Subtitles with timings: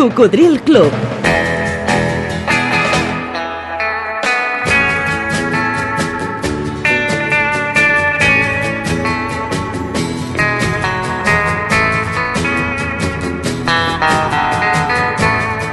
[0.00, 0.90] Cocodril Club.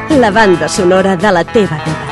[0.10, 2.07] La banda sonora de la teva vida.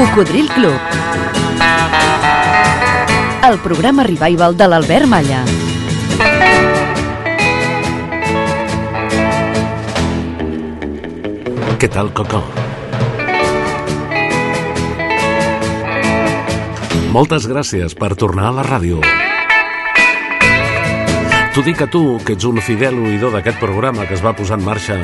[0.00, 0.72] Cocodril Club.
[3.44, 5.42] El programa revival de l'Albert Malla.
[11.76, 12.40] Què tal, Coco?
[17.12, 19.02] Moltes gràcies per tornar a la ràdio.
[21.52, 24.56] T'ho dic a tu, que ets un fidel oïdor d'aquest programa que es va posar
[24.56, 24.96] en marxa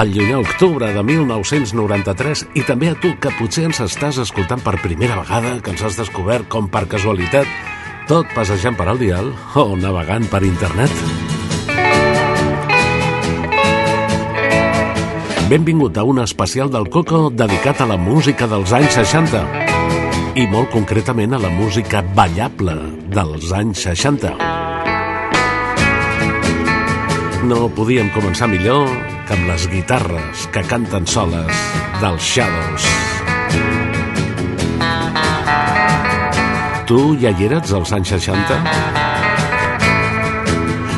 [0.00, 4.78] al llunyà octubre de 1993 i també a tu que potser ens estàs escoltant per
[4.80, 7.44] primera vegada, que ens has descobert com per casualitat,
[8.08, 9.28] tot passejant per al dial
[9.60, 10.94] o navegant per internet.
[15.52, 19.44] Benvingut a un especial del Coco dedicat a la música dels anys 60
[20.40, 22.78] i molt concretament a la música ballable
[23.12, 24.36] dels anys 60.
[27.50, 31.62] No podíem començar millor amb les guitarres que canten soles
[32.00, 32.86] dels Shadows.
[36.90, 38.58] Tu ja hi eres als anys 60?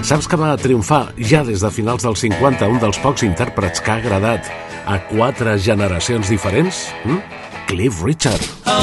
[0.09, 3.93] Saps que va triomfar ja des de finals dels 50 un dels pocs intèrprets que
[3.93, 4.49] ha agradat
[4.89, 6.89] a quatre generacions diferents?
[7.05, 7.21] Hm?
[7.69, 8.43] Cliff Richard.
[8.67, 8.81] Oh,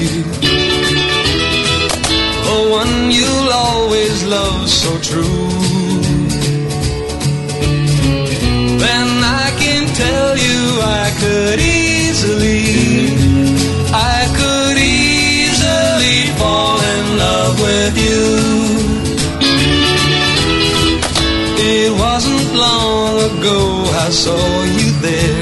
[2.49, 5.49] the one you'll always love so true,
[8.79, 12.65] then I can tell you I could easily,
[13.91, 18.25] I could easily fall in love with you.
[21.71, 23.61] It wasn't long ago
[24.05, 25.38] I saw you there.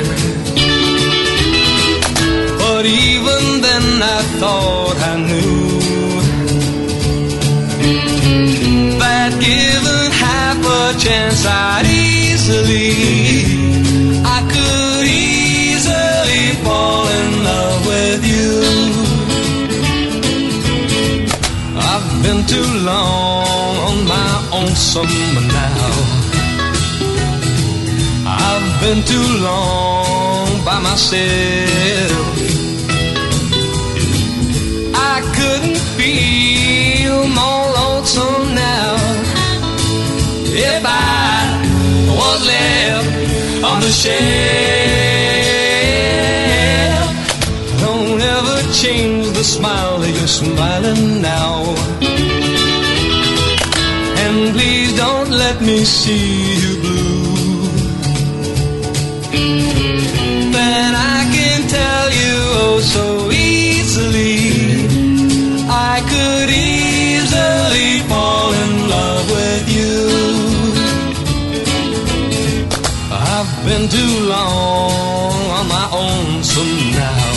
[22.47, 25.91] Too long on my own summer now.
[28.25, 32.27] I've been too long by myself.
[34.95, 38.97] I couldn't feel more lonesome now
[40.71, 41.61] if I
[42.19, 43.09] was left
[43.65, 44.17] on the shelf.
[47.81, 51.16] Don't ever change the smile that you're smiling
[55.87, 57.63] see you blue.
[60.51, 64.37] Then I can tell you oh so easily.
[65.71, 69.99] I could easily fall in love with you.
[73.13, 76.63] I've been too long on my own, so
[77.03, 77.31] now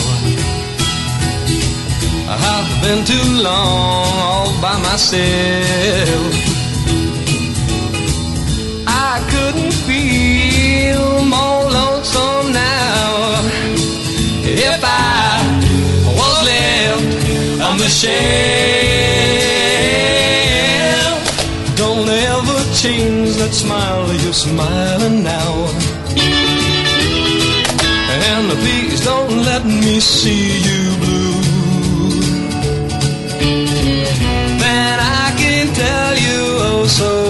[2.50, 6.59] I've been too long all by myself.
[9.30, 13.40] Couldn't feel more lonesome now
[14.44, 15.40] if I
[16.18, 18.10] was left on the shelf.
[21.76, 25.52] Don't ever change that smile you're smiling now.
[28.26, 31.40] And please don't let me see you blue.
[34.62, 37.29] Then I can tell you oh so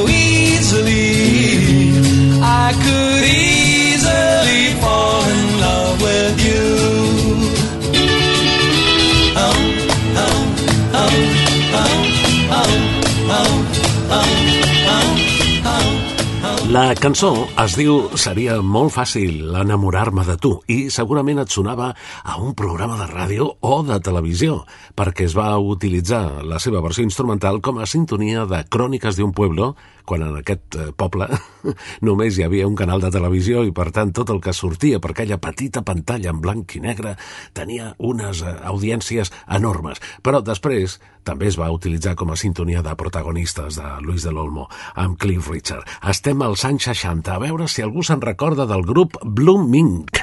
[16.70, 21.88] La cançó es diu Seria molt fàcil enamorar-me de tu i segurament et sonava
[22.22, 24.60] a un programa de ràdio o de televisió
[24.94, 29.72] perquè es va utilitzar la seva versió instrumental com a sintonia de Cròniques d'un pueblo
[30.06, 31.26] quan en aquest eh, poble
[32.06, 35.10] només hi havia un canal de televisió i per tant tot el que sortia per
[35.10, 37.16] aquella petita pantalla en blanc i negre
[37.50, 39.98] tenia unes eh, audiències enormes.
[40.22, 44.68] Però després també es va utilitzar com a sintonia de protagonistes de Luis de l'Olmo
[44.94, 45.88] amb Cliff Richard.
[46.08, 50.22] Estem als anys 60, a veure si algú se'n recorda del grup Blue Mink.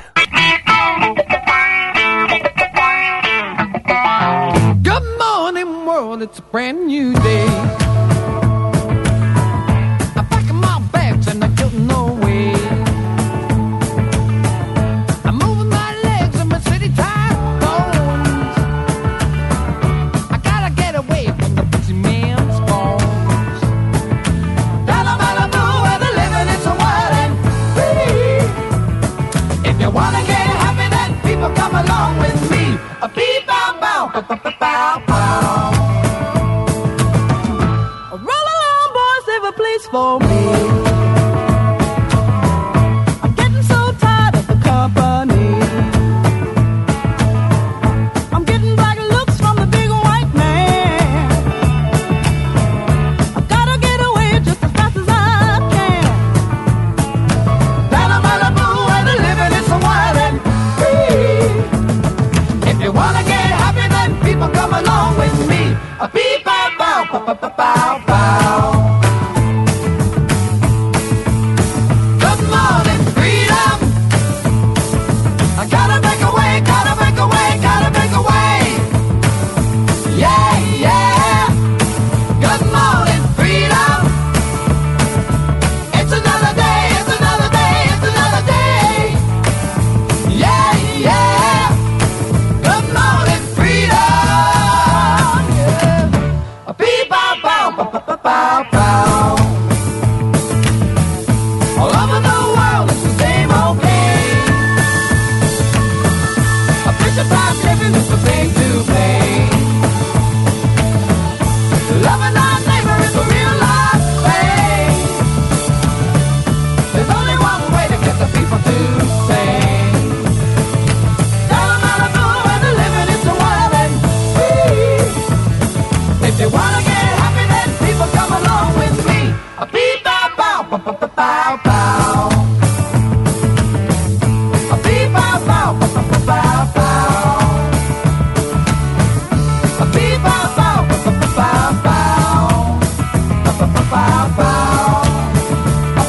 [4.83, 6.21] Good morning, world.
[6.21, 7.96] It's a brand new day.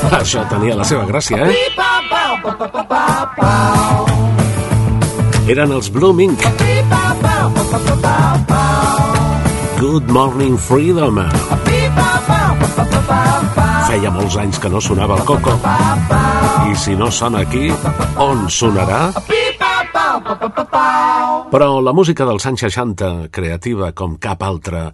[0.21, 1.53] Això tenia la seva gràcia, eh?
[5.49, 6.13] Eren els bow.
[9.79, 11.21] Good Morning Freedom.
[13.89, 15.55] Feia molts anys que no sonava el Coco.
[16.69, 17.69] I si no sona aquí,
[18.21, 19.13] on sonarà?
[21.53, 24.89] Però la música dels anys 60, creativa com cap altra,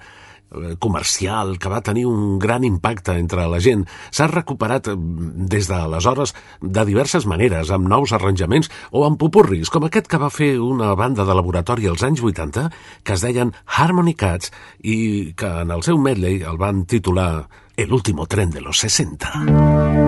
[0.79, 6.35] comercial, que va tenir un gran impacte entre la gent, s'ha recuperat eh, des d'aleshores
[6.61, 10.95] de diverses maneres, amb nous arranjaments o amb popurris, com aquest que va fer una
[10.99, 12.69] banda de laboratori als anys 80
[13.05, 14.53] que es deien Harmony Cats
[14.83, 17.47] i que en el seu medley el van titular
[17.77, 19.33] El último tren de los 60.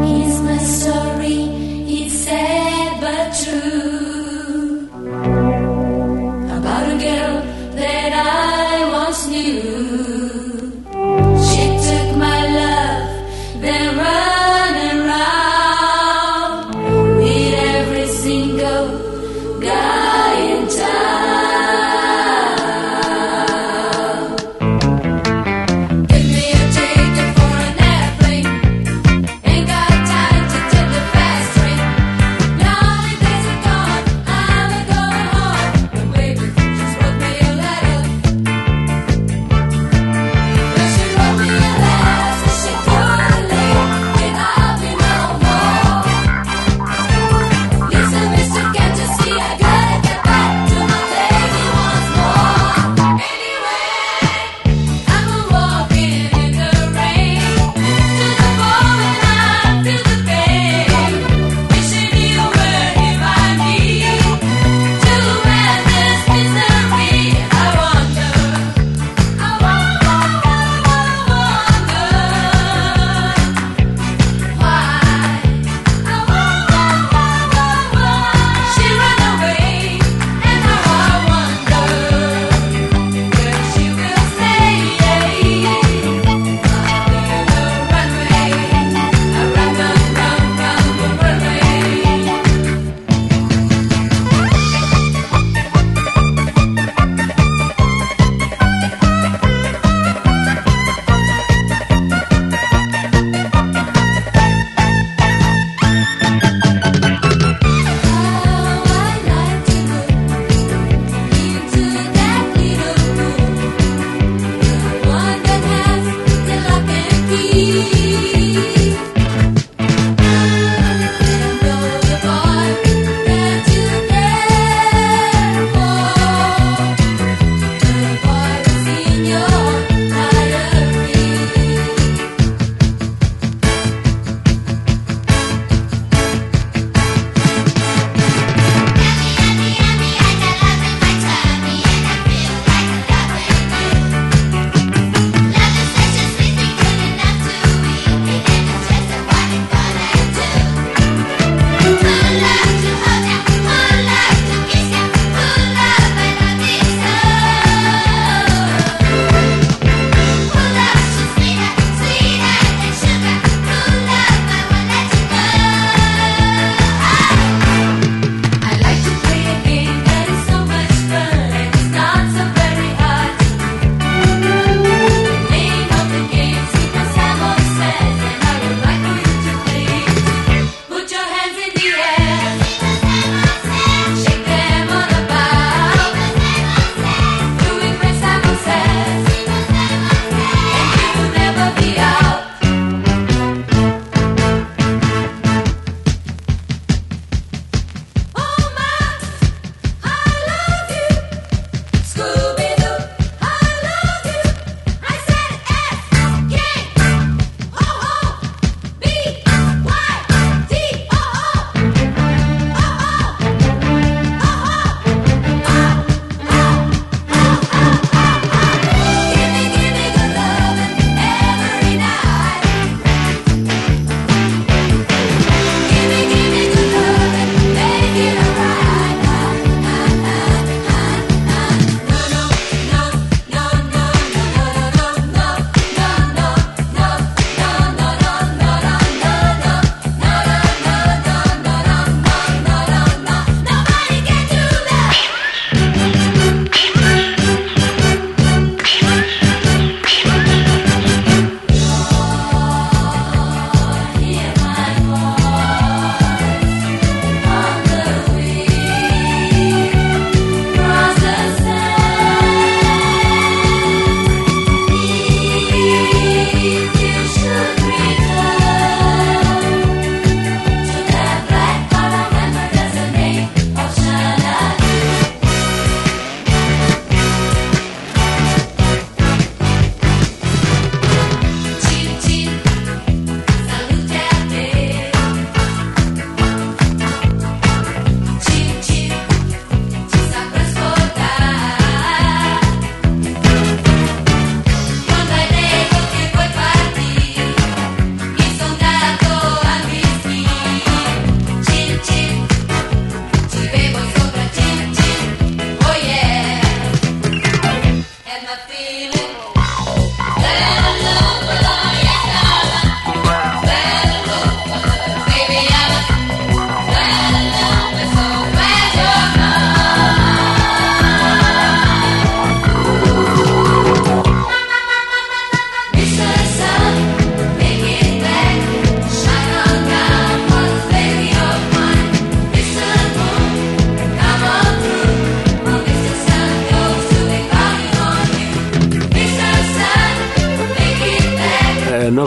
[0.04, 1.05] He's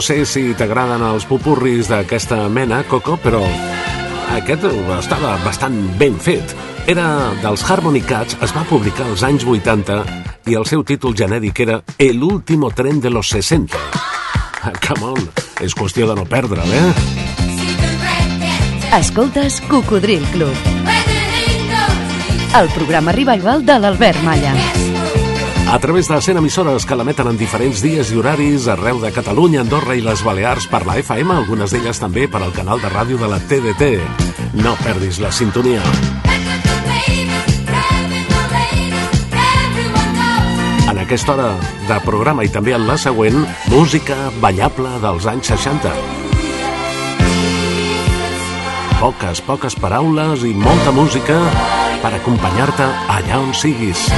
[0.00, 3.42] No sé si t'agraden els pupurris d'aquesta mena, Coco, però
[4.32, 4.64] aquest
[4.96, 6.54] estava bastant ben fet.
[6.88, 7.04] Era
[7.42, 9.98] dels Harmony Cats, es va publicar als anys 80
[10.48, 13.76] i el seu títol genèric era El último tren de los 60.
[14.64, 15.28] Ah, Come on,
[15.60, 16.94] és qüestió de no perdre'l, eh?
[19.02, 20.56] Escoltes Cocodril Club,
[22.56, 24.56] el programa revival de l'Albert Malla.
[25.70, 29.60] A través de 100 emissores que l'emeten en diferents dies i horaris arreu de Catalunya,
[29.62, 33.20] Andorra i les Balears per la FM, algunes d'elles també per al canal de ràdio
[33.20, 33.92] de la TDT.
[34.58, 35.78] No perdis la sintonia.
[40.90, 41.54] En aquesta hora
[41.86, 43.38] de programa i també en la següent,
[43.70, 45.94] música ballable dels anys 60.
[48.98, 51.38] Poques, poques paraules i molta música
[52.02, 54.10] per acompanyar-te allà on siguis.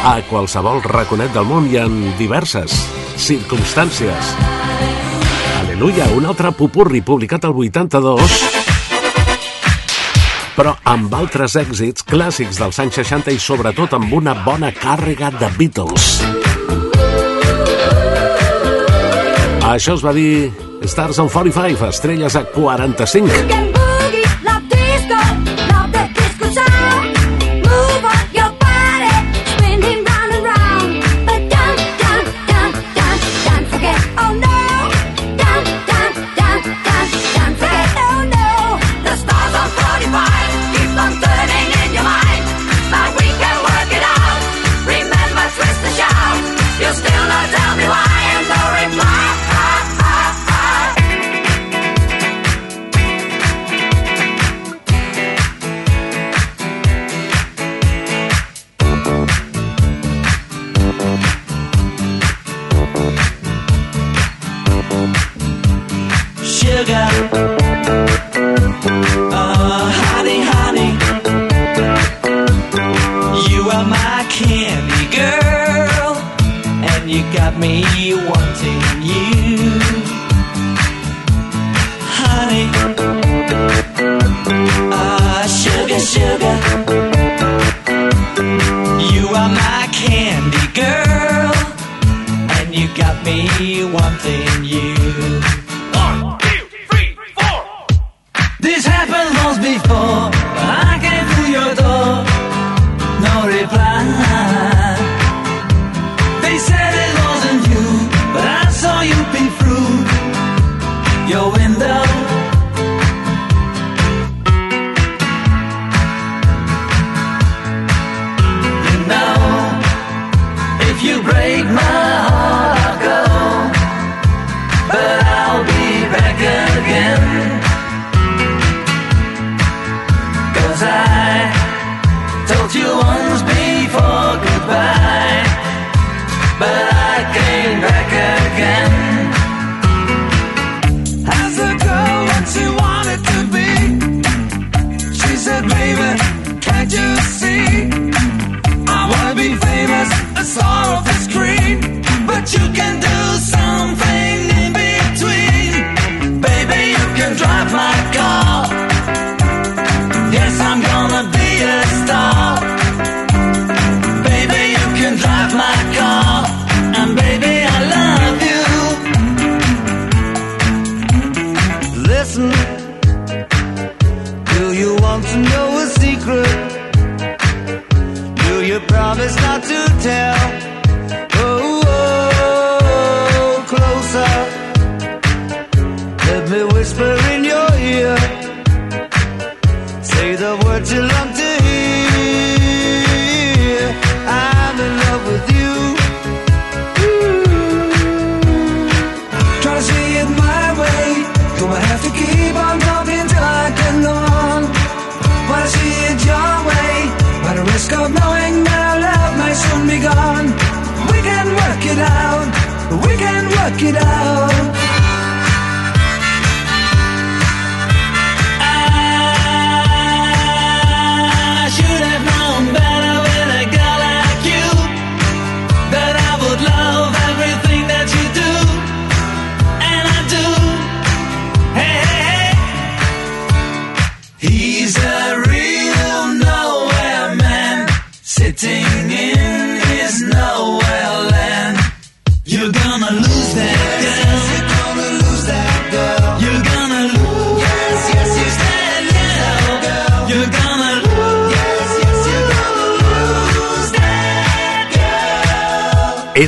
[0.00, 2.72] A qualsevol raconet del món i en diverses
[3.20, 4.30] circumstàncies.
[5.60, 8.38] Aleluia, un altre pupurri publicat al 82
[10.56, 15.48] però amb altres èxits clàssics dels anys 60 i sobretot amb una bona càrrega de
[15.56, 16.10] Beatles.
[19.70, 20.50] Això es va dir
[20.84, 23.69] Stars on 45, estrelles a 45.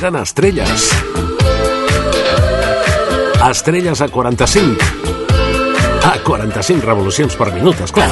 [0.02, 0.90] eren estrelles.
[3.48, 4.76] Estrelles a 45.
[6.02, 8.08] A 45 revolucions per minut, esclar.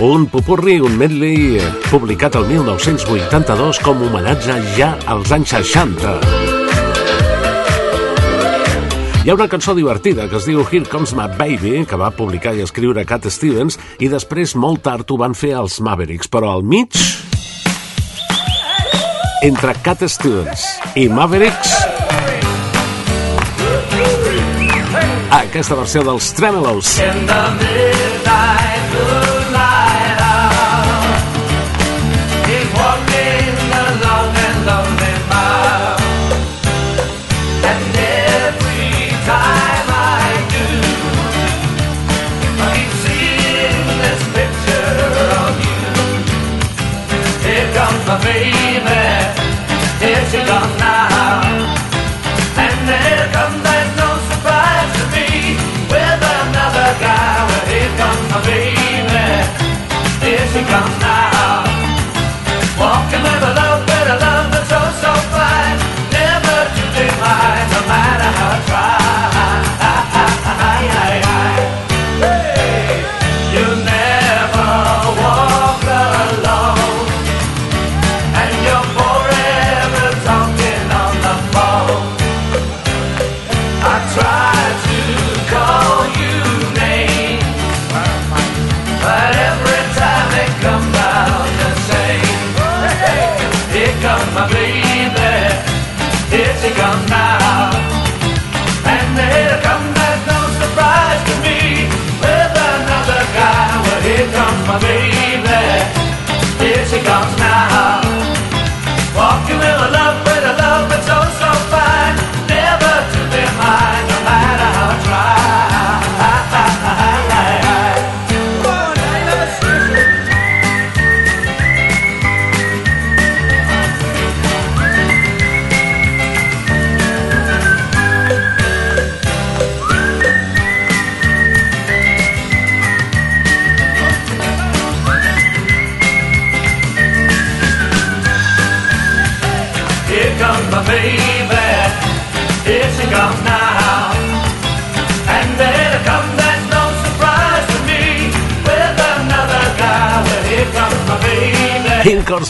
[0.00, 1.62] Un pupurri, un medley,
[1.92, 6.63] publicat el 1982 com homenatge ja als anys 60.
[9.24, 12.50] Hi ha una cançó divertida que es diu Here Comes My Baby, que va publicar
[12.52, 16.60] i escriure Cat Stevens, i després molt tard ho van fer els Mavericks, però al
[16.60, 16.92] mig...
[19.48, 20.68] Entre Cat Stevens
[21.00, 21.72] i Mavericks...
[25.32, 26.98] Ah, aquesta versió dels Tremelos.
[27.00, 28.83] In the midnight
[60.54, 61.64] Come on now.
[62.78, 63.63] Walking with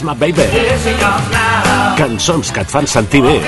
[0.05, 0.45] my baby.
[1.97, 3.39] Cançons que et fan sentir bé.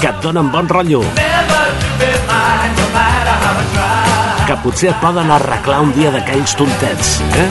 [0.00, 1.02] Que et donen bon rotllo.
[4.44, 7.14] Que potser et poden arreglar un dia d'aquells tontets.
[7.38, 7.46] Eh?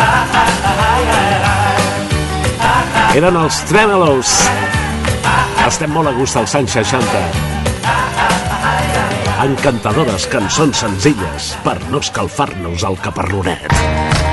[3.21, 4.35] Eren els Tremelos.
[5.63, 7.23] Estem molt a gust als anys 60.
[9.47, 14.32] Encantadores cançons senzilles per no escalfar-nos el caparronet.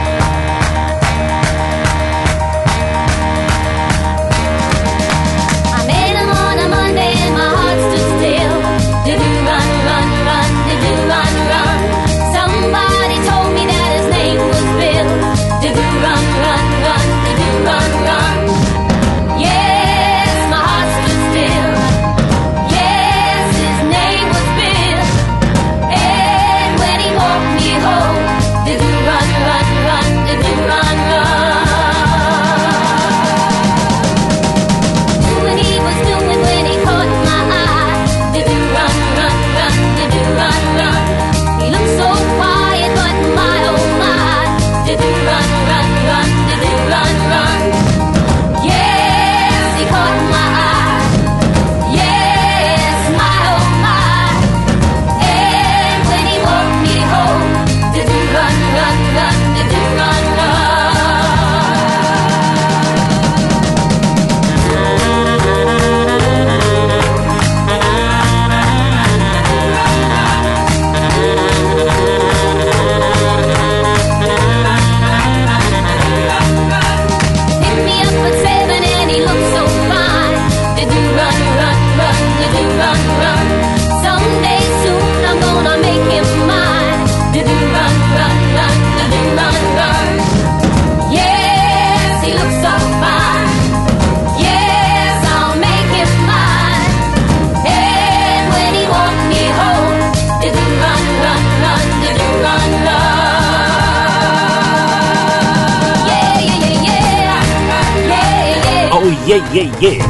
[109.27, 110.01] Yeah, yeah, yeah.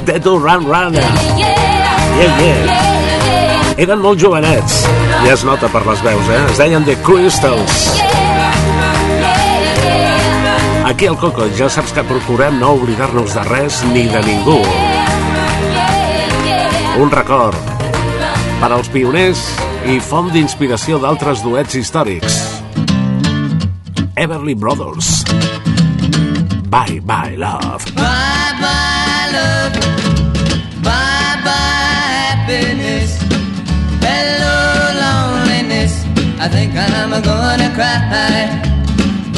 [0.04, 0.92] Dead to Run Run.
[0.94, 2.94] Yeah, yeah.
[3.76, 4.84] Eren molt jovenets.
[5.24, 6.42] Ja es nota per les veus, eh?
[6.52, 7.88] Es deien The Crystals.
[10.84, 14.60] Aquí al Coco ja saps que procurem no oblidar-nos de res ni de ningú.
[17.02, 17.58] Un record
[18.60, 19.42] per als pioners
[19.90, 22.38] i font d'inspiració d'altres duets històrics.
[24.14, 25.53] Everly Brothers.
[26.74, 27.84] Bye, bye, love.
[27.94, 29.74] Bye bye love,
[30.82, 33.10] bye bye happiness,
[34.02, 34.56] hello
[35.04, 35.92] loneliness.
[36.40, 38.02] I think I'm gonna cry.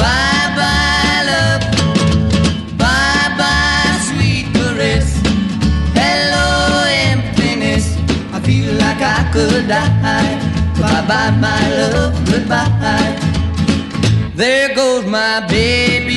[0.01, 1.63] Bye bye love,
[2.81, 5.07] bye bye sweet caress,
[5.93, 7.85] hello emptiness.
[8.33, 10.39] I feel like I could die.
[10.81, 13.13] Bye bye my love, goodbye.
[14.33, 16.16] There goes my baby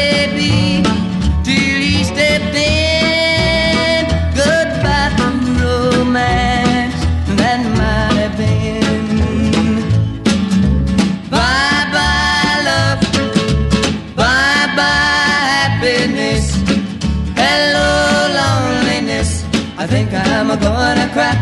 [21.13, 21.35] cry.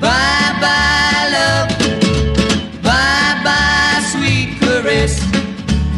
[0.00, 1.68] Bye bye, love.
[2.82, 5.14] Bye bye, sweet caress.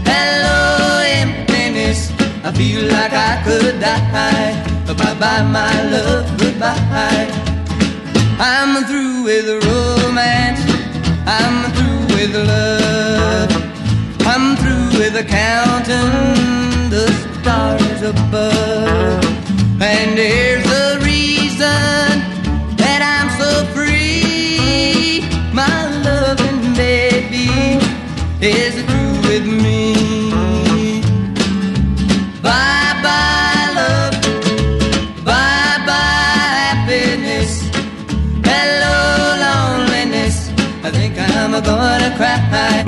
[0.04, 2.12] Hello, emptiness.
[2.44, 4.52] I feel like I could die.
[4.86, 6.26] Bye bye, my love.
[6.38, 7.28] Goodbye.
[8.38, 10.60] I'm through with romance.
[11.26, 13.50] I'm through with love.
[14.32, 17.06] I'm through with counting the
[17.40, 19.24] stars above.
[19.80, 22.03] And here's the reason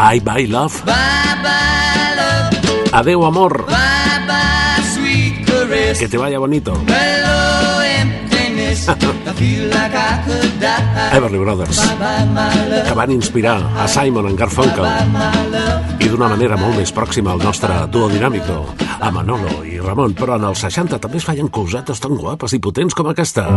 [0.07, 0.85] Bye, bye, love.
[0.87, 0.95] Bye
[1.43, 2.93] bye, love.
[2.93, 3.65] Adeu, amor.
[3.67, 5.99] Bye bye, sweet caress.
[5.99, 6.73] Que te vaya bonito.
[6.87, 8.89] Hello, emptiness.
[8.89, 11.11] I feel like I could die.
[11.17, 12.87] Everly Brothers, Bye bye, my love.
[12.89, 15.99] que van inspirar a Simon and Garfunkel Bye, my love.
[15.99, 18.61] i d'una manera molt més pròxima al nostre duo dinàmico,
[19.01, 22.61] a Manolo i Ramon, però en els 60 també es feien cosetes tan guapes i
[22.63, 23.49] potents com aquesta.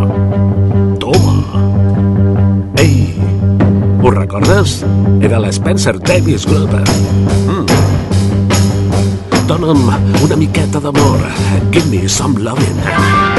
[0.99, 1.37] Toma!
[4.19, 4.83] Recordes?
[5.23, 6.73] Era l'Spencer Davis Group.
[7.47, 7.63] Mm.
[9.47, 9.85] Dona'm
[10.25, 11.23] una miqueta d'amor.
[11.71, 13.38] Give me some loving.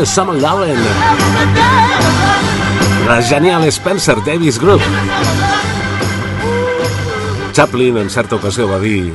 [0.00, 0.78] Me some lovin'.
[3.06, 4.80] La genial Spencer Davis Group.
[7.52, 9.12] Chaplin en certa ocasió va dir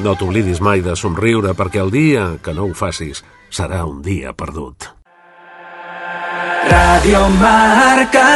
[0.00, 3.20] no t'oblidis mai de somriure perquè el dia que no ho facis
[3.52, 4.88] serà un dia perdut.
[6.72, 8.26] Radio Marca.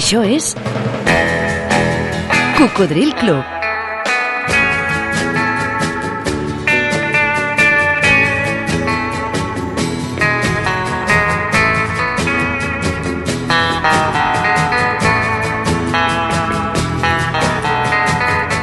[0.00, 0.54] Això és
[2.56, 3.59] Cocodril Club.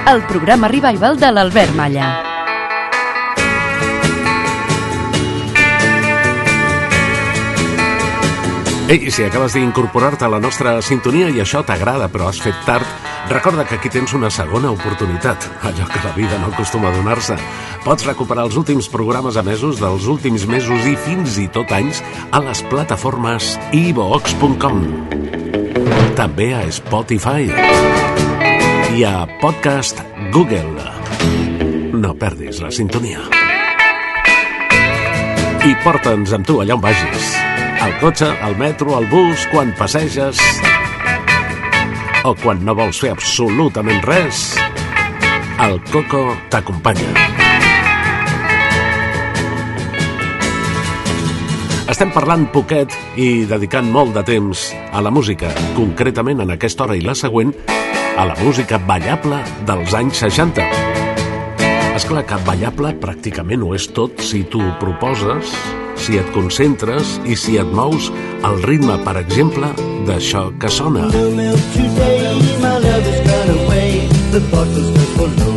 [0.08, 2.06] El programa revival de l'Albert Malla.
[8.88, 12.88] Ei, si acabes d'incorporar-te a la nostra sintonia i això t'agrada però has fet tard,
[13.28, 17.36] recorda que aquí tens una segona oportunitat, allò que la vida no acostuma a donar-se.
[17.84, 22.00] Pots recuperar els últims programes emesos dels últims mesos i fins i tot anys
[22.32, 24.86] a les plataformes ivox.com.
[26.16, 27.52] També a Spotify
[28.98, 30.00] i a Podcast
[30.34, 30.82] Google.
[31.94, 33.22] No perdis la sintonia.
[35.62, 37.28] I porta'ns amb tu allà on vagis.
[37.84, 40.42] Al cotxe, al metro, al bus, quan passeges...
[42.26, 44.58] O quan no vols fer absolutament res,
[45.62, 47.14] el Coco t'acompanya.
[51.86, 56.98] Estem parlant poquet i dedicant molt de temps a la música, concretament en aquesta hora
[56.98, 57.54] i la següent,
[58.18, 59.38] a la música ballable
[59.70, 60.66] dels anys 60.
[61.98, 65.54] És clar que ballable pràcticament ho és tot si tu ho proposes,
[66.02, 68.10] si et concentres i si et mous
[68.48, 69.70] al ritme, per exemple,
[70.10, 71.08] d'això que sona.
[71.14, 73.08] No today, my love
[73.58, 74.10] away.
[74.32, 75.57] The bottle's just for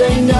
[0.00, 0.39] How could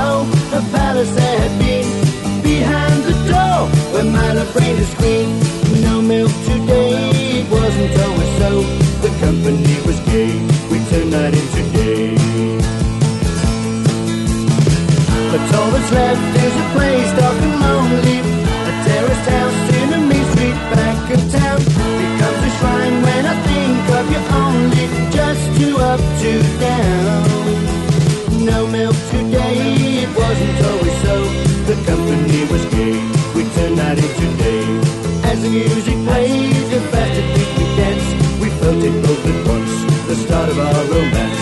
[40.50, 41.40] of our romance.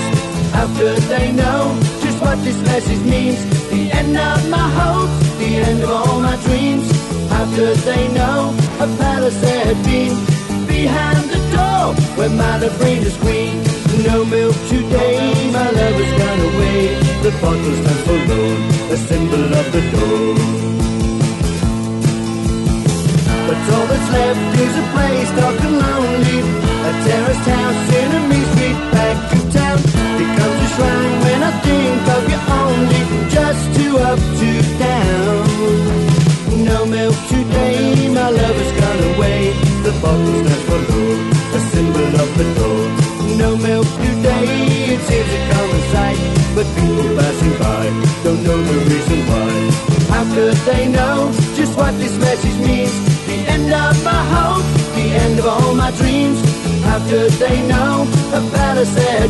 [0.53, 1.61] How could they know
[2.03, 3.41] just what this message means?
[3.71, 6.87] The end of my hopes, the end of all my dreams.
[7.33, 10.15] How could they know a palace there had been
[10.67, 11.83] behind the door
[12.17, 13.55] where my reigned as queen?
[14.05, 16.81] No milk today, my love has gone away.
[17.25, 18.61] The bottle stands forlorn,
[18.95, 20.68] a symbol of the door.
[23.49, 26.39] But all that's left is a place dark and lonely.
[26.85, 29.79] A terraced house in a mean street back of town.
[30.21, 33.03] Becomes a shrine when I think of you only.
[33.33, 35.49] Just two up, two down.
[36.61, 39.57] No milk today, my love has gone away.
[39.81, 41.21] The bottle stands for Lord,
[41.57, 42.85] a symbol of the door.
[43.41, 46.21] No milk today, it seems a common sight.
[46.53, 47.85] But people passing by
[48.25, 49.49] don't know the reason why.
[50.13, 53.08] How could they know just what this message means?
[53.69, 56.41] End of my hope, the end of all my dreams.
[56.85, 59.29] How could they know a palace there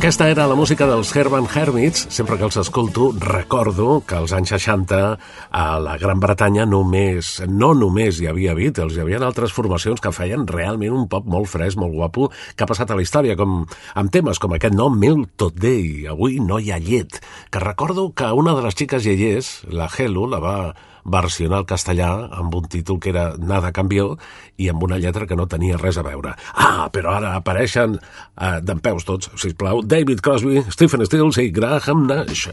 [0.00, 2.06] Aquesta era la música dels Herman Hermits.
[2.08, 5.00] Sempre que els escolto, recordo que als anys 60
[5.52, 10.14] a la Gran Bretanya només, no només hi havia Beatles, hi havia altres formacions que
[10.16, 13.66] feien realment un pop molt fresc, molt guapo, que ha passat a la història, com
[13.68, 17.20] amb temes com aquest nom, Mil Tot Day, avui no hi ha llet,
[17.52, 20.56] que recordo que una de les xiques iaiers, la Helu, la va
[21.04, 24.16] versionar al castellà amb un títol que era Nada canvió
[24.56, 26.34] i amb una lletra que no tenia res a veure.
[26.54, 32.06] Ah, però ara apareixen eh, d'en peus tots, sisplau, David Crosby, Stephen Stills i Graham
[32.10, 32.48] Nash.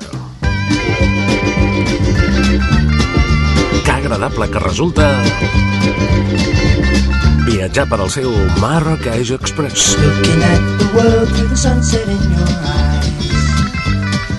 [3.83, 5.07] Que agradable que resulta
[7.47, 8.31] viatjar per al seu
[8.61, 9.95] Marrakech Express.
[9.97, 13.27] Looking at the world through the sunset in your eyes.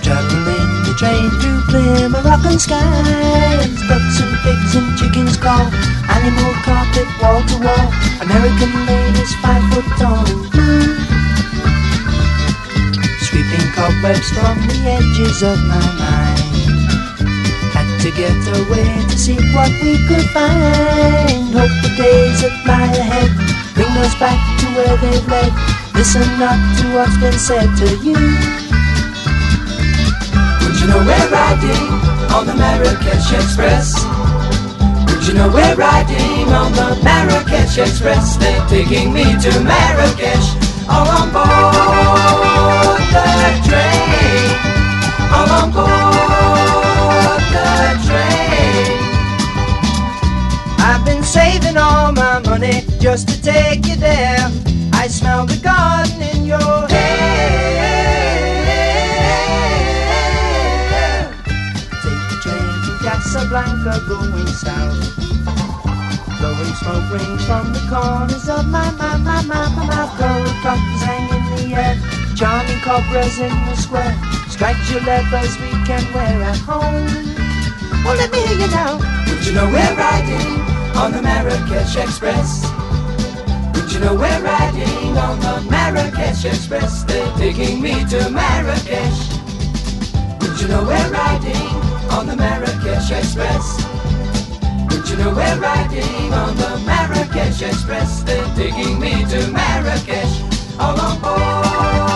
[0.03, 3.98] Traveling the train through clear Moroccan skies.
[4.19, 5.65] Ducks and pigs and chickens call.
[6.09, 7.87] Animal carpet wall to wall.
[8.21, 10.25] American ladies five foot tall.
[13.21, 16.39] Sweeping cobwebs from the edges of my mind.
[17.71, 21.53] Had to get away to see what we could find.
[21.55, 23.31] Hope the days that lie ahead
[23.73, 25.53] bring us back to where they've led.
[25.95, 28.19] Listen not to what's been said to you.
[30.59, 33.93] Would you know we're riding on the Marrakesh Express?
[35.07, 38.37] Would you know we're riding on the Marrakesh Express?
[38.37, 40.47] They're taking me to Marrakesh,
[40.89, 43.27] all on board the
[43.67, 44.49] train,
[45.33, 47.69] all on board the
[48.07, 48.97] train.
[50.79, 54.51] I've been saving all my money just to take you there.
[54.93, 56.88] I smell the garden in your
[63.59, 65.15] Casablanca going south.
[66.39, 70.17] Blowing smoke rings from the corners of my, my, my, my, my mouth.
[70.17, 71.99] Gold buttons hang in the air.
[72.35, 74.15] Charming cobras in the square.
[74.47, 77.05] Striped leathers we can wear at home.
[78.05, 78.97] Well, let me hear you now.
[79.27, 80.61] Would you know we're riding
[80.95, 82.63] on the Marrakesh Express?
[83.75, 87.03] Would you know we're riding on the Marrakesh Express?
[87.03, 89.19] They're taking me to Marrakesh.
[90.39, 91.78] Would you know we're riding
[92.11, 93.85] on the Marrakesh Express?
[94.89, 98.23] Would you know we're riding on the Marrakesh Express?
[98.23, 100.41] They're taking me to Marrakesh.
[100.79, 102.08] All on board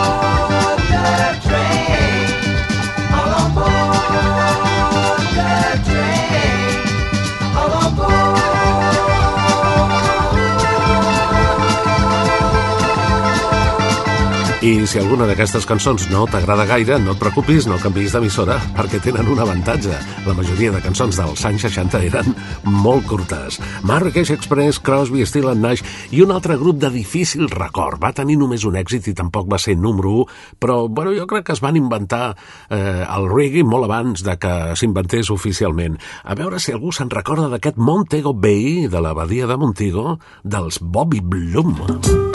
[14.64, 19.02] I si alguna d'aquestes cançons no t'agrada gaire, no et preocupis, no canvis d'emissora, perquè
[19.04, 19.98] tenen un avantatge.
[20.24, 22.30] La majoria de cançons dels anys 60 eren
[22.64, 23.58] molt curtes.
[23.84, 25.84] Marrakech Express, Crosby, Still and Nash
[26.16, 28.00] i un altre grup de difícil record.
[28.00, 31.50] Va tenir només un èxit i tampoc va ser número 1, però bueno, jo crec
[31.50, 36.00] que es van inventar eh, el reggae molt abans de que s'inventés oficialment.
[36.24, 40.80] A veure si algú se'n recorda d'aquest Montego Bay, de la badia de Montego, dels
[40.80, 41.76] Bobby Bloom.
[41.84, 42.33] Vernon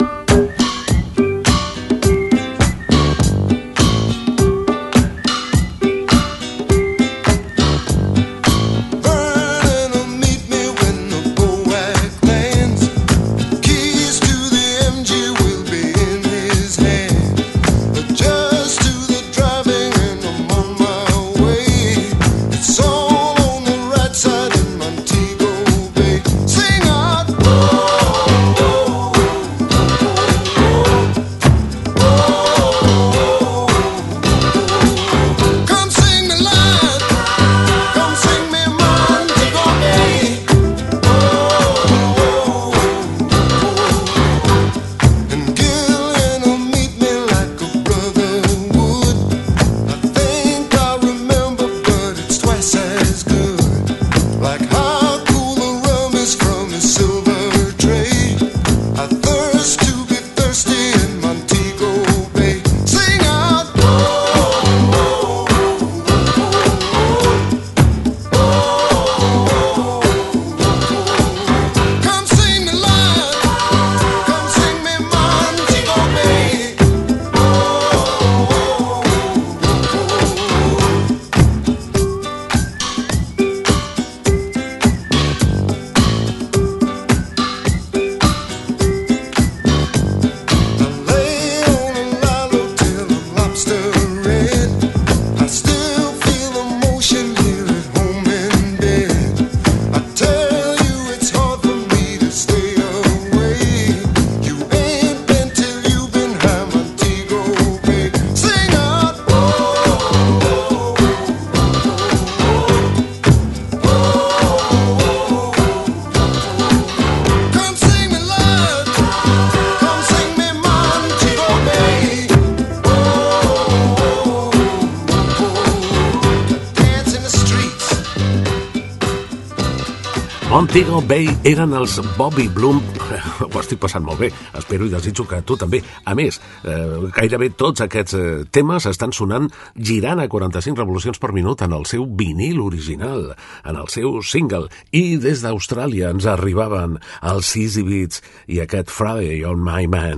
[130.49, 132.79] Montego Bay eren els Bobby Bloom.
[133.53, 135.77] Ho estic passant molt bé, espero i desitjo que tu també.
[136.09, 139.45] A més, eh, gairebé tots aquests eh, temes estan sonant
[139.77, 144.71] girant a 45 revolucions per minut en el seu vinil original, en el seu single.
[144.89, 150.17] I des d'Austràlia ens arribaven els Easy Beats i aquest Friday on My Man.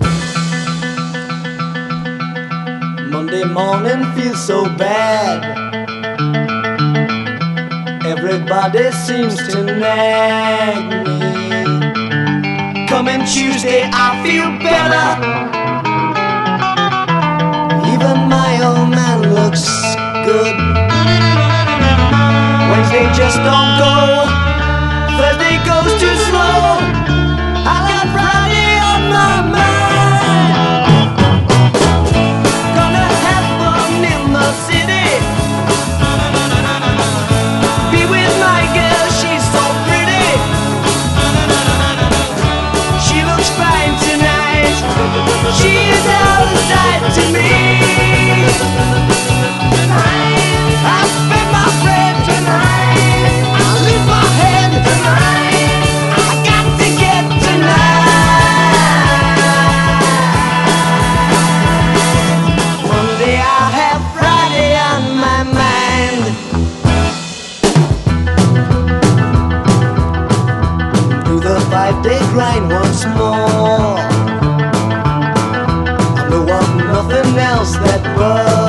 [3.11, 5.80] Monday morning feels so bad.
[8.31, 11.19] Everybody seems to nag me.
[12.87, 15.07] Coming Tuesday, I feel better.
[17.91, 19.67] Even my old man looks
[20.23, 20.55] good.
[22.71, 23.95] Wednesday just don't go.
[25.19, 26.50] Thursday goes too slow.
[72.03, 74.00] Day grind once more.
[77.37, 78.60] Else that bugs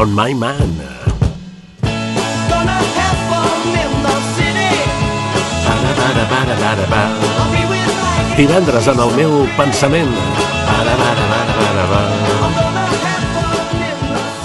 [0.00, 0.70] on My Man.
[8.36, 10.14] Divendres en el meu pensament.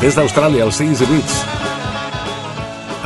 [0.01, 1.37] Des d'Austràlia, els Easy Beats.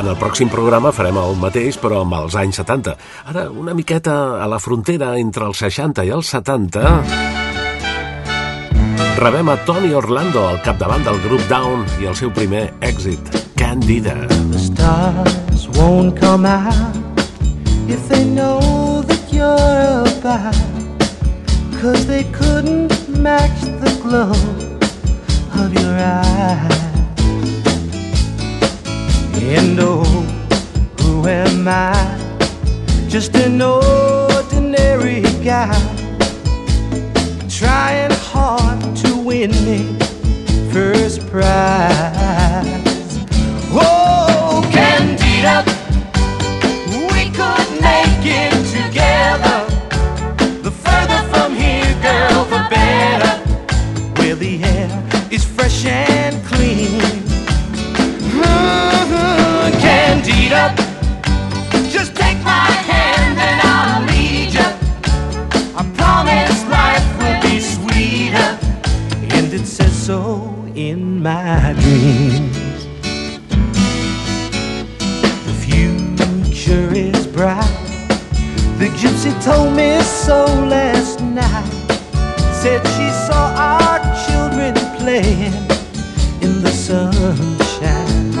[0.00, 2.96] En el pròxim programa farem el mateix, però amb els anys 70.
[3.30, 7.39] Ara, una miqueta a la frontera entre els 60 i els 70...
[9.16, 13.20] Rebem a Tony Orlando al capdavant del grup Down i el seu primer èxit,
[13.56, 14.14] Candida.
[14.52, 16.96] The stars won't come out
[17.88, 20.56] if they know that you're about.
[21.80, 24.32] Cause they couldn't match the glow
[25.62, 26.80] of your eyes.
[29.40, 30.04] And oh,
[31.00, 31.92] who am I?
[33.08, 35.74] Just an ordinary guy
[37.48, 37.99] trying
[39.40, 39.98] win me
[40.70, 41.79] first prize.
[79.40, 81.64] Told me so last night.
[82.60, 85.54] Said she saw our children playing
[86.42, 88.34] in the sunshine.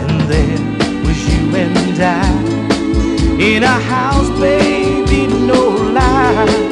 [0.00, 2.50] And there was you and I
[3.38, 6.69] in a house, baby, no lie.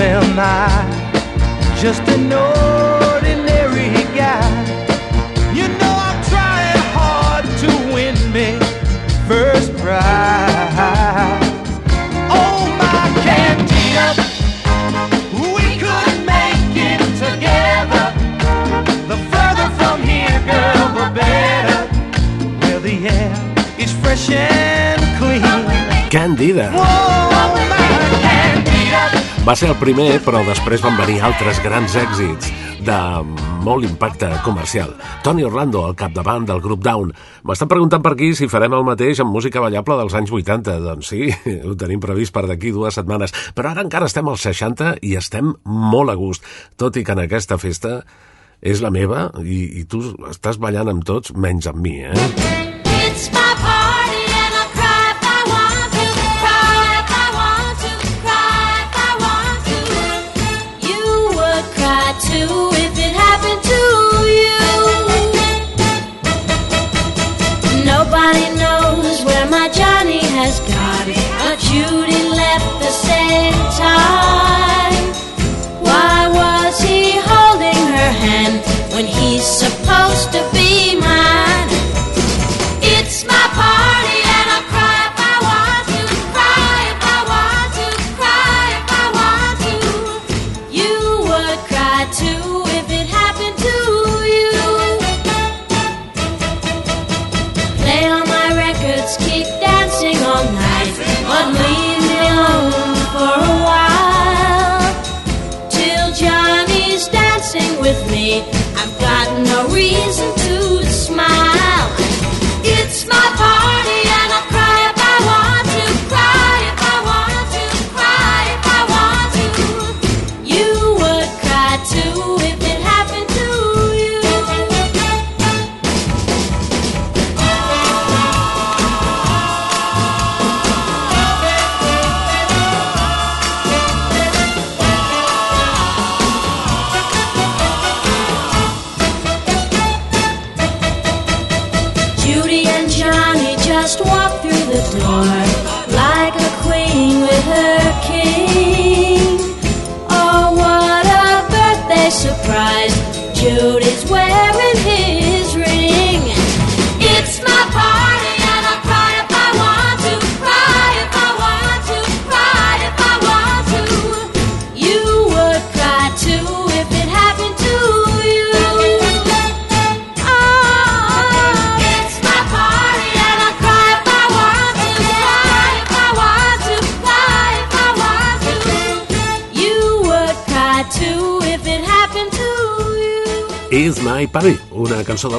[0.00, 0.68] Am I?
[1.80, 4.48] Just an ordinary guy.
[5.54, 8.58] You know I'm trying hard to win me
[9.26, 10.02] first prize.
[12.30, 14.08] Oh my Candida,
[15.54, 18.06] we could make it together.
[19.06, 21.80] The further from here, girl, the better.
[22.66, 23.34] Where the air
[23.78, 25.42] is fresh and clean.
[26.10, 26.70] Candida.
[26.72, 27.87] Oh my Candida.
[29.48, 32.50] Va ser el primer, però després van venir altres grans èxits
[32.84, 32.96] de
[33.64, 34.90] molt impacte comercial.
[35.24, 37.14] Tony Orlando, al capdavant del grup Down.
[37.48, 40.76] M'estan preguntant per aquí si farem el mateix amb música ballable dels anys 80.
[40.84, 41.32] Doncs sí,
[41.64, 43.32] ho tenim previst per d'aquí dues setmanes.
[43.56, 46.44] Però ara encara estem als 60 i estem molt a gust.
[46.76, 48.02] Tot i que en aquesta festa
[48.60, 52.77] és la meva i, i tu estàs ballant amb tots menys amb mi, eh?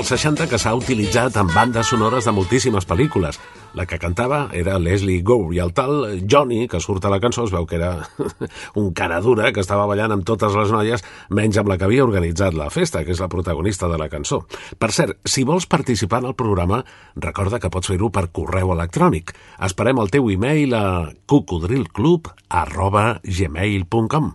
[0.09, 3.37] Una cançó dels 60 que s'ha utilitzat en bandes sonores de moltíssimes pel·lícules.
[3.75, 7.43] La que cantava era Leslie Gore i el tal Johnny, que surt a la cançó,
[7.45, 8.07] es veu que era
[8.75, 12.03] un cara dura que estava ballant amb totes les noies, menys amb la que havia
[12.03, 14.45] organitzat la festa, que és la protagonista de la cançó.
[14.79, 16.83] Per cert, si vols participar en el programa,
[17.15, 19.35] recorda que pots fer-ho per correu electrònic.
[19.61, 20.85] Esperem el teu e-mail a
[21.27, 24.33] cocodrilclub arroba gmail.com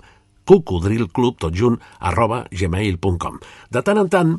[0.49, 3.39] cocodrilclub, tot junt, arroba gmail.com.
[3.71, 4.35] De tant en tant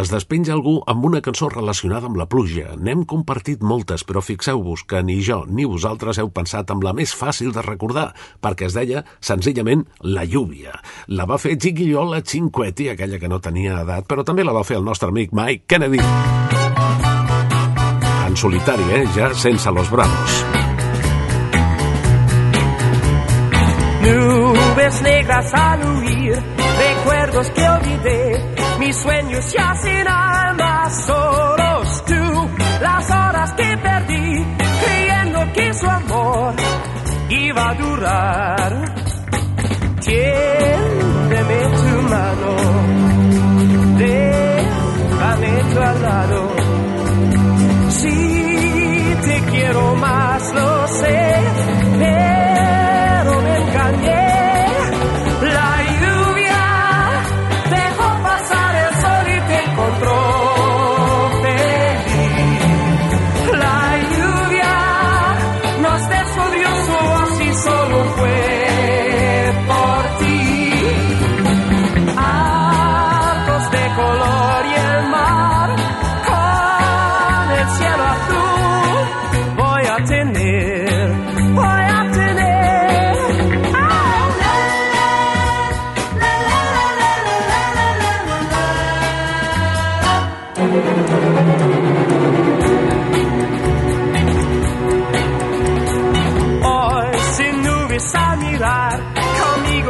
[0.00, 2.74] es despenja algú amb una cançó relacionada amb la pluja.
[2.76, 7.14] N'hem compartit moltes, però fixeu-vos que ni jo ni vosaltres heu pensat en la més
[7.16, 10.76] fàcil de recordar, perquè es deia senzillament La lluvia.
[11.08, 14.78] La va fer Giggliola Cinquetti, aquella que no tenia edat, però també la va fer
[14.80, 16.02] el nostre amic Mike Kennedy.
[18.26, 19.04] En solitari, eh?
[19.16, 20.65] Ja sense los bravos.
[24.76, 26.38] Nubes negras al huir,
[26.78, 32.50] recuerdos que olvidé, mis sueños se hacen almas solos tú,
[32.82, 34.44] las horas que perdí,
[34.84, 36.54] creyendo que su amor
[37.30, 38.94] iba a durar.
[40.00, 42.56] Tiéndeme tu mano,
[43.96, 46.56] déjame tu al lado.
[47.88, 51.55] Si te quiero más, lo sé,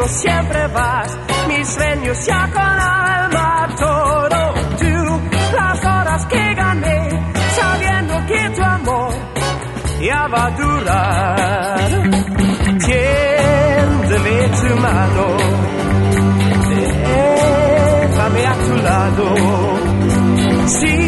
[0.09, 5.21] siempre vas, mis sueños ya con alma todo tú,
[5.57, 9.15] las horas que gané, sabiendo que tu amor
[10.01, 11.77] ya va a durar.
[12.79, 15.27] Tiéndeme tu mano,
[16.71, 19.35] déjame a tu lado.
[20.67, 21.06] Sí,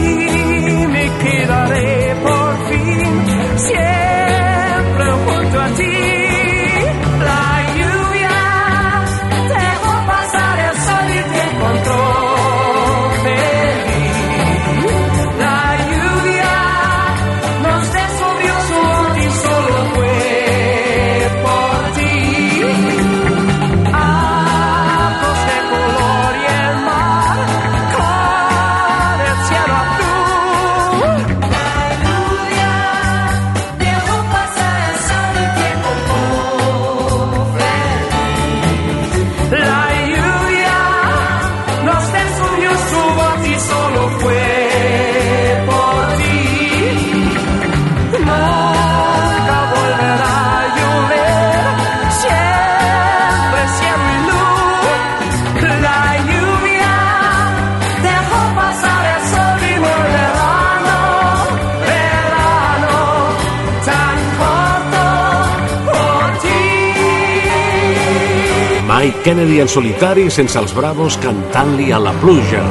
[69.29, 72.63] Kennedy en solitari sense els bravos cantant-li a la pluja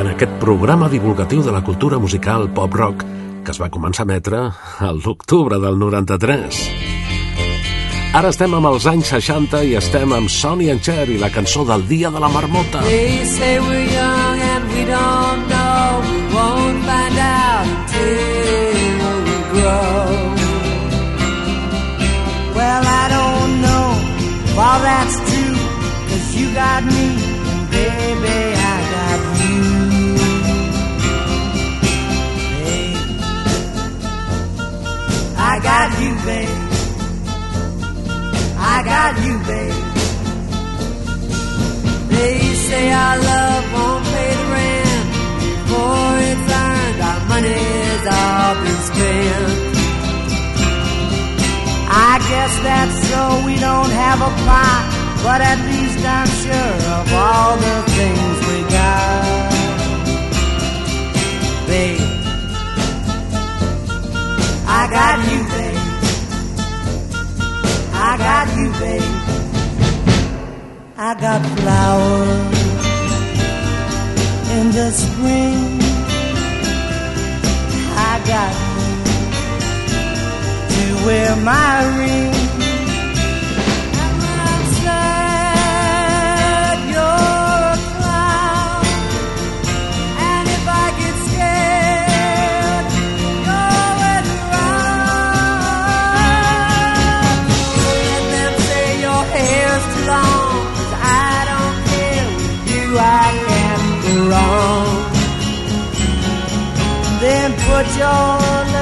[0.00, 3.04] en aquest programa divulgatiu de la cultura musical pop-rock
[3.44, 4.40] que es va començar a emetre
[4.86, 6.62] al l'octubre del 93.
[8.16, 11.66] Ara estem amb els anys 60 i estem amb Sonny and Cher i la cançó
[11.68, 12.80] del Dia de la Marmota.
[12.88, 16.00] They say we're young and we don't know.
[16.08, 20.16] We won't find out until we grow.
[22.56, 23.86] Well, I don't know
[24.56, 25.25] all that's
[26.56, 27.06] got me,
[27.70, 29.60] baby, I got you.
[32.64, 32.86] Hey,
[35.36, 36.58] I got you, babe.
[38.74, 39.82] I got you, babe.
[42.14, 42.38] They
[42.68, 45.06] say our love won't pay the rent
[45.44, 47.00] before it's earned.
[47.10, 49.56] Our money's all been spent.
[52.08, 54.82] I guess that's so we don't have a plot,
[55.22, 59.52] but at least I'm sure of all the things we got.
[61.66, 62.00] Babe,
[64.66, 65.86] I got you, babe.
[67.92, 69.16] I got you, babe.
[70.96, 72.56] I got flowers
[74.56, 75.80] in the spring.
[77.98, 78.52] I got
[80.70, 82.35] you to wear my ring.
[107.76, 108.75] 我叫。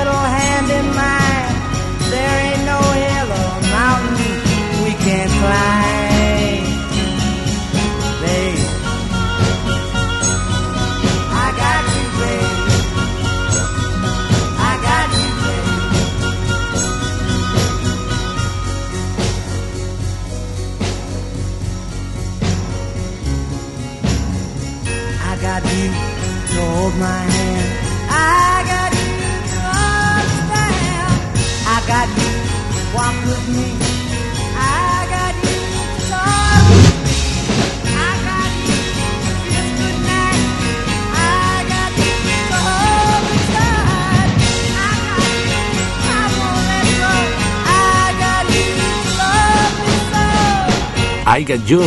[51.26, 51.82] I Get You,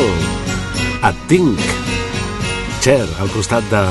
[1.03, 1.59] et tinc.
[2.81, 3.83] Cher, al costat de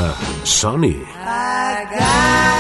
[0.45, 0.95] Sony,
[1.25, 2.56] I got.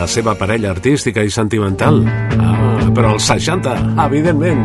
[0.00, 2.00] La seva parella artística i sentimental.
[2.40, 3.74] Ah, però als 60,
[4.06, 4.62] evidentment,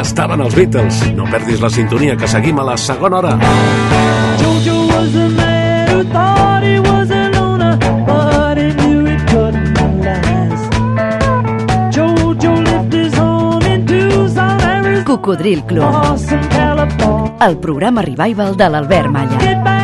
[0.00, 0.98] estaven els Beatles.
[1.14, 3.36] No perdis la sintonia, que seguim a la segona hora.
[4.40, 7.76] Jojo was a man who thought he was a loner,
[8.08, 10.74] but he knew it couldn't last.
[11.94, 16.18] Jojo lived his home in Tucson, Arizona, Cocodril Club,
[17.40, 19.38] el programa revival de l'Albert Malla.
[19.38, 19.81] Get back,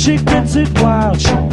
[0.00, 1.20] she gets it wild.
[1.20, 1.49] she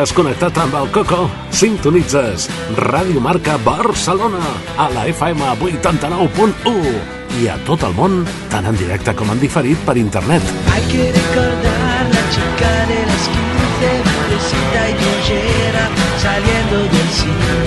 [0.00, 1.26] has connectat amb el Coco?
[1.52, 2.46] Sintonitzes
[2.78, 4.40] Ràdio Marca Barcelona
[4.80, 6.92] a la FM 89.1
[7.40, 8.22] i a tot el món,
[8.52, 10.42] tant en directe com en diferit per internet.
[10.72, 15.84] Hay que recordar la chica de las 15, pobrecita y pollera,
[16.24, 17.58] saliendo del cine.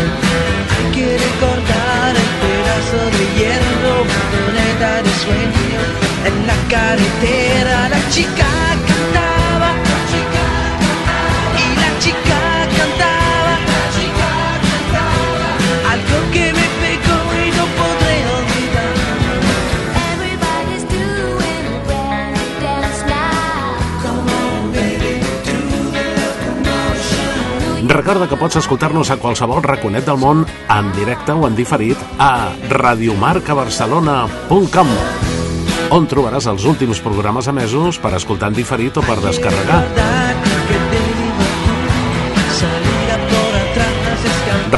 [0.73, 3.95] Hay que recordar el pedazo de hierro,
[4.45, 5.81] moneda de sueño,
[6.29, 7.89] en la carretera.
[7.89, 8.49] La chica
[8.89, 9.32] cantaba,
[28.03, 32.51] Recorda que pots escoltar-nos a qualsevol raconet del món en directe o en diferit a
[32.67, 34.89] radiomarcabarcelona.com
[35.95, 39.87] on trobaràs els últims programes emesos per escoltar en diferit o per descarregar.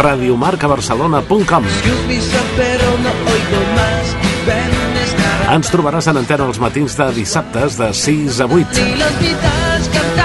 [0.06, 1.66] Radiomarcabarcelona.com.
[5.56, 10.25] Ens trobaràs en antena els matins de dissabtes de 6 a 8.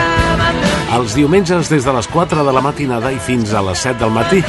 [1.01, 4.11] Els diumenges des de les 4 de la matinada i fins a les 7 del
[4.13, 4.43] matí.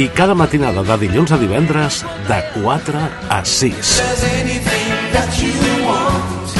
[0.00, 3.92] I cada matinada de dilluns a divendres de 4 a 6.
[4.00, 5.54] there's anything that you
[5.86, 6.56] want,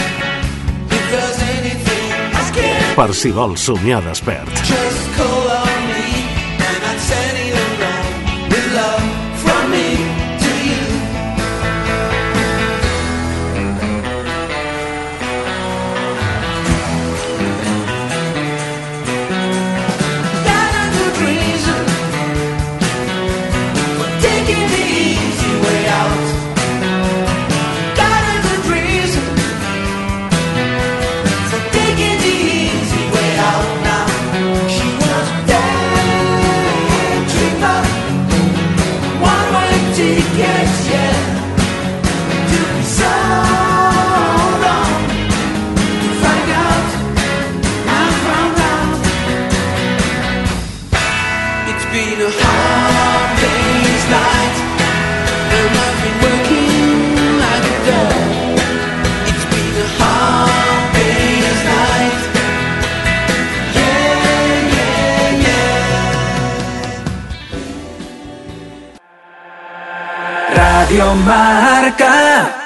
[0.90, 4.54] if there's anything I can, Per si vols somiar despert.
[4.62, 5.09] just
[70.90, 72.59] Radio Marca.